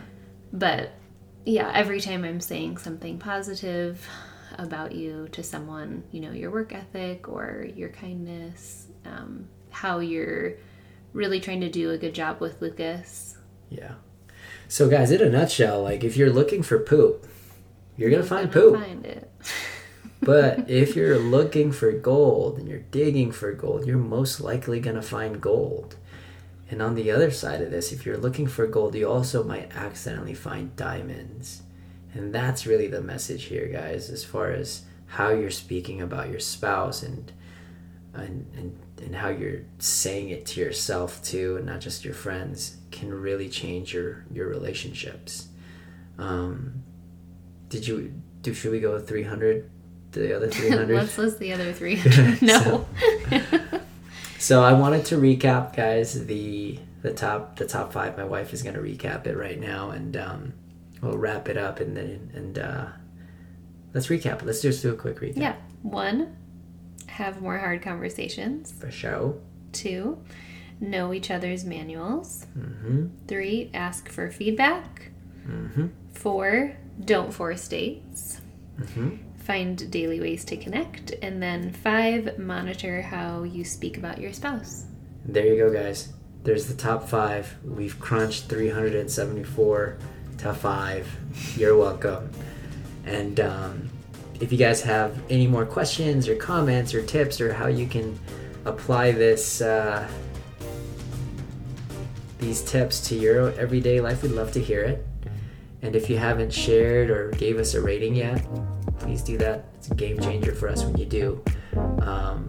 [0.52, 0.92] But
[1.44, 4.06] yeah, every time I'm saying something positive
[4.58, 10.54] about you to someone, you know, your work ethic or your kindness, um, how you're
[11.12, 13.36] really trying to do a good job with Lucas.
[13.70, 13.94] Yeah.
[14.68, 17.26] So, guys, in a nutshell, like if you're looking for poop,
[17.96, 18.80] you're gonna find gonna poop.
[18.80, 19.30] Find it.
[20.26, 24.96] But if you're looking for gold and you're digging for gold, you're most likely going
[24.96, 25.94] to find gold.
[26.68, 29.76] And on the other side of this, if you're looking for gold, you also might
[29.76, 31.62] accidentally find diamonds.
[32.12, 36.40] And that's really the message here, guys, as far as how you're speaking about your
[36.40, 37.30] spouse and
[38.12, 42.78] and, and, and how you're saying it to yourself too and not just your friends
[42.90, 45.48] can really change your your relationships
[46.18, 46.82] um
[47.68, 49.70] did you do should we go 300
[50.20, 50.94] the other 300.
[50.94, 52.42] Let's list the other 300.
[52.42, 52.86] no.
[53.30, 53.80] so,
[54.38, 58.16] so I wanted to recap, guys, the the top the top five.
[58.16, 60.52] My wife is going to recap it right now, and um,
[61.00, 62.86] we'll wrap it up, and then and uh,
[63.94, 64.44] let's recap.
[64.44, 65.38] Let's just do a quick recap.
[65.38, 65.56] Yeah.
[65.82, 66.36] One,
[67.06, 68.72] have more hard conversations.
[68.72, 69.36] For sure.
[69.72, 70.18] Two,
[70.80, 72.46] know each other's manuals.
[72.58, 73.06] Mm-hmm.
[73.28, 75.12] Three, ask for feedback.
[75.46, 75.86] Mm-hmm.
[76.12, 78.40] Four, don't force dates.
[78.80, 79.16] Mm-hmm.
[79.46, 81.14] Find daily ways to connect.
[81.22, 84.86] And then five, monitor how you speak about your spouse.
[85.24, 86.12] There you go, guys.
[86.42, 87.56] There's the top five.
[87.64, 89.98] We've crunched 374
[90.38, 91.08] to five.
[91.56, 92.28] You're welcome.
[93.04, 93.88] And um,
[94.40, 98.18] if you guys have any more questions or comments or tips or how you can
[98.64, 100.08] apply this uh,
[102.38, 105.06] these tips to your everyday life, we'd love to hear it.
[105.82, 108.44] And if you haven't shared or gave us a rating yet,
[109.06, 109.64] please do that.
[109.76, 111.42] It's a game changer for us when you do.
[112.02, 112.48] Um,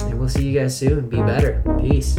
[0.00, 1.08] and we'll see you guys soon.
[1.08, 1.62] Be better.
[1.80, 2.18] Peace.